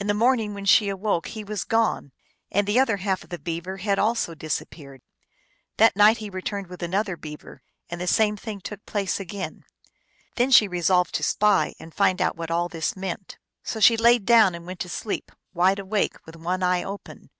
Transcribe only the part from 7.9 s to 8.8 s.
the same thing